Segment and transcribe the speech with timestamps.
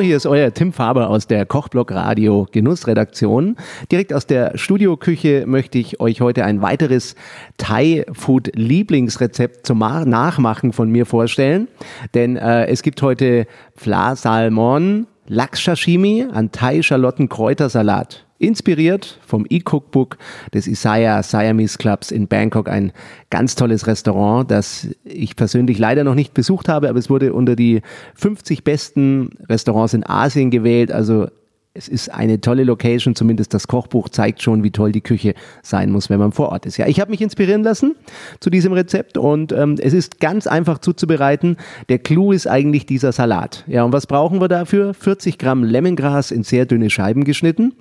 [0.00, 3.56] hier ist euer Tim Faber aus der Kochblock Radio Genussredaktion.
[3.90, 7.16] Direkt aus der Studioküche möchte ich euch heute ein weiteres
[7.56, 11.66] Thai-Food-Lieblingsrezept zum Nachmachen von mir vorstellen.
[12.14, 18.24] Denn äh, es gibt heute Fla Salmon, Lachs-Sashimi, an Thai-Schalotten-Kräutersalat.
[18.38, 20.18] Inspiriert vom E-Cookbook
[20.52, 22.92] des Isaiah Siamese Clubs in Bangkok, ein
[23.30, 27.54] ganz tolles Restaurant, das ich persönlich leider noch nicht besucht habe, aber es wurde unter
[27.54, 27.82] die
[28.16, 30.90] 50 besten Restaurants in Asien gewählt.
[30.90, 31.28] Also
[31.74, 35.90] es ist eine tolle Location, zumindest das Kochbuch zeigt schon, wie toll die Küche sein
[35.90, 36.76] muss, wenn man vor Ort ist.
[36.76, 37.96] Ja, ich habe mich inspirieren lassen
[38.40, 41.56] zu diesem Rezept und ähm, es ist ganz einfach zuzubereiten.
[41.88, 43.64] Der Clou ist eigentlich dieser Salat.
[43.66, 44.92] Ja, und was brauchen wir dafür?
[44.92, 47.72] 40 Gramm Lemongras in sehr dünne Scheiben geschnitten.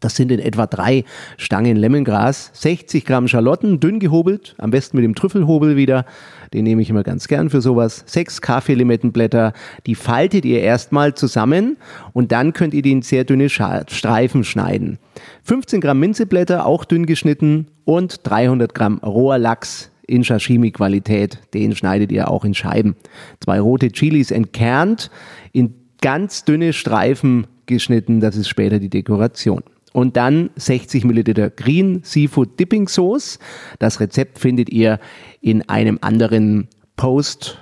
[0.00, 1.04] Das sind in etwa drei
[1.36, 6.04] Stangen Lemongras, 60 Gramm Schalotten, dünn gehobelt, am besten mit dem Trüffelhobel wieder.
[6.54, 8.04] Den nehme ich immer ganz gern für sowas.
[8.06, 9.52] Sechs Kaffeelimettenblätter,
[9.86, 11.76] die faltet ihr erstmal zusammen
[12.12, 14.98] und dann könnt ihr die in sehr dünne Streifen schneiden.
[15.44, 21.38] 15 Gramm Minzeblätter, auch dünn geschnitten und 300 Gramm roher Lachs in Sashimi-Qualität.
[21.54, 22.94] Den schneidet ihr auch in Scheiben.
[23.40, 25.10] Zwei rote Chilis entkernt,
[25.52, 28.20] in ganz dünne Streifen geschnitten.
[28.20, 33.38] Das ist später die Dekoration und dann 60 Milliliter Green Seafood Dipping Sauce.
[33.78, 35.00] Das Rezept findet ihr
[35.40, 37.58] in einem anderen Post,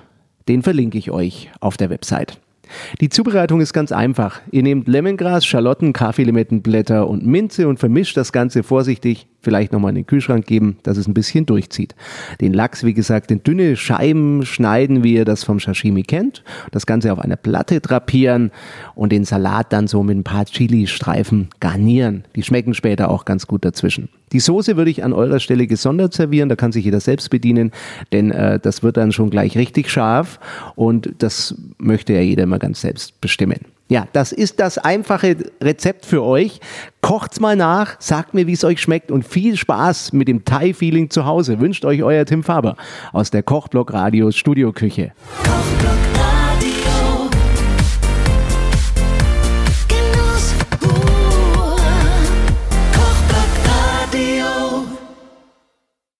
[0.47, 2.39] den verlinke ich euch auf der Website.
[2.99, 4.41] Die Zubereitung ist ganz einfach.
[4.51, 9.95] Ihr nehmt Lemongras, Schalotten, Kaffeelimettenblätter und Minze und vermischt das Ganze vorsichtig vielleicht nochmal in
[9.95, 11.95] den Kühlschrank geben, dass es ein bisschen durchzieht.
[12.41, 16.43] Den Lachs, wie gesagt, in dünne Scheiben schneiden, wie ihr das vom Sashimi kennt.
[16.71, 18.51] Das Ganze auf einer Platte drapieren
[18.93, 22.25] und den Salat dann so mit ein paar Chili-Streifen garnieren.
[22.35, 24.09] Die schmecken später auch ganz gut dazwischen.
[24.33, 27.71] Die Soße würde ich an eurer Stelle gesondert servieren, da kann sich jeder selbst bedienen,
[28.11, 30.41] denn äh, das wird dann schon gleich richtig scharf
[30.75, 33.66] und das möchte ja jeder immer ganz selbst bestimmen.
[33.89, 36.59] Ja, das ist das einfache Rezept für euch.
[37.01, 41.09] Kocht's mal nach, sagt mir, wie es euch schmeckt und viel Spaß mit dem Thai-Feeling
[41.09, 41.59] zu Hause.
[41.59, 42.75] Wünscht euch euer Tim Faber
[43.13, 45.13] aus der Kochblock Radios Studioküche.
[45.43, 46.06] Kochblock.